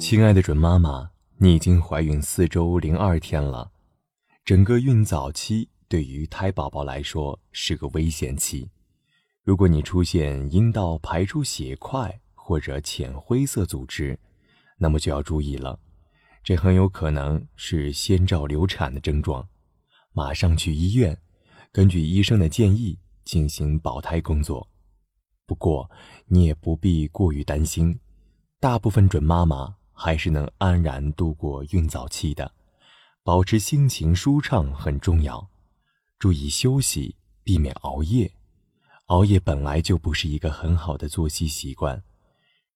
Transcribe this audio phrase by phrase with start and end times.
[0.00, 3.70] 亲爱的准妈妈，你已经怀孕四周零二天了。
[4.46, 8.66] 整个孕早期对于胎宝宝来说是个危险期。
[9.44, 14.18] 如果你出现阴道排出血块或者浅灰色组织，
[14.78, 15.78] 那么就要注意了，
[16.42, 19.46] 这很有可能是先兆流产的症状，
[20.12, 21.16] 马上去医院，
[21.70, 24.66] 根据医生的建议进行保胎工作。
[25.46, 25.90] 不过
[26.26, 28.00] 你也不必过于担心，
[28.58, 32.50] 大部分准妈妈还是能安然度过孕早期的。
[33.22, 35.46] 保持心情舒畅很重要，
[36.18, 37.14] 注意休息，
[37.44, 38.32] 避免熬夜。
[39.08, 42.02] 熬夜本来就不是一个很好的作息习惯。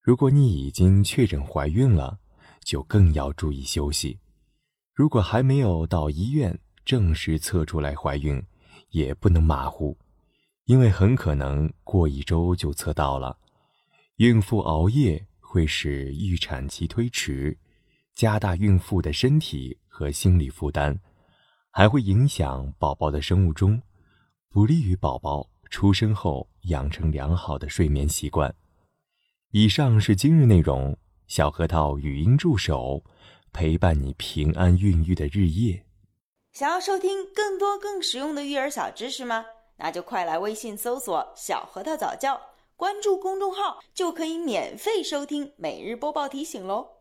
[0.03, 2.19] 如果你已经确诊怀孕了，
[2.63, 4.19] 就更要注意休息。
[4.93, 8.39] 如果还没有到医院正式测出来怀孕，
[8.91, 9.97] 也不能马虎，
[10.65, 13.35] 因为很可能过一周就测到了。
[14.17, 15.25] 孕妇熬夜
[15.55, 17.57] 会使预产期推迟，
[18.13, 20.99] 加大孕妇的身体和心理负担，
[21.71, 23.81] 还会影响宝宝的生物钟，
[24.49, 28.53] 不利于宝宝出生后养成良好的睡眠习惯。
[29.51, 33.01] 以上是今日内容，小核桃语音助手
[33.53, 35.85] 陪伴你平安孕育的日夜。
[36.51, 39.45] 想要收听更多更实用的育儿小知识吗？
[39.77, 42.37] 那就快来微信搜索“小核桃早教”，
[42.77, 46.94] 关注公众号就可以免费收听每日播报提醒喽。